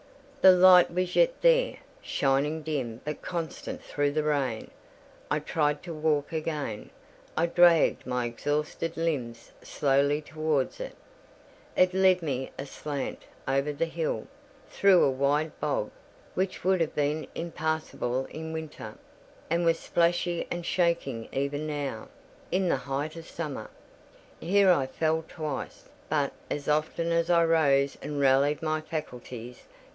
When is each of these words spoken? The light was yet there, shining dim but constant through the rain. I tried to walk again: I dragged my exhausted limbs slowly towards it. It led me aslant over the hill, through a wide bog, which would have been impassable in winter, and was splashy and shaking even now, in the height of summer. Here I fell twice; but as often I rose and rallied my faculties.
The 0.41 0.51
light 0.51 0.89
was 0.91 1.15
yet 1.15 1.39
there, 1.43 1.77
shining 2.01 2.63
dim 2.63 3.01
but 3.05 3.21
constant 3.21 3.83
through 3.83 4.13
the 4.13 4.23
rain. 4.23 4.71
I 5.29 5.37
tried 5.37 5.83
to 5.83 5.93
walk 5.93 6.33
again: 6.33 6.89
I 7.37 7.45
dragged 7.45 8.07
my 8.07 8.25
exhausted 8.25 8.97
limbs 8.97 9.51
slowly 9.61 10.19
towards 10.19 10.79
it. 10.79 10.95
It 11.77 11.93
led 11.93 12.23
me 12.23 12.49
aslant 12.57 13.21
over 13.47 13.71
the 13.71 13.85
hill, 13.85 14.25
through 14.67 15.03
a 15.03 15.11
wide 15.11 15.51
bog, 15.59 15.91
which 16.33 16.63
would 16.63 16.81
have 16.81 16.95
been 16.95 17.27
impassable 17.35 18.25
in 18.31 18.51
winter, 18.53 18.95
and 19.51 19.63
was 19.63 19.77
splashy 19.77 20.47
and 20.49 20.65
shaking 20.65 21.29
even 21.31 21.67
now, 21.67 22.07
in 22.51 22.67
the 22.69 22.77
height 22.77 23.15
of 23.15 23.27
summer. 23.29 23.69
Here 24.39 24.71
I 24.71 24.87
fell 24.87 25.23
twice; 25.27 25.85
but 26.09 26.33
as 26.49 26.67
often 26.67 27.11
I 27.29 27.43
rose 27.43 27.95
and 28.01 28.19
rallied 28.19 28.63
my 28.63 28.81
faculties. 28.81 29.67